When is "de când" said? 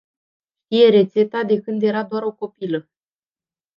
1.43-1.81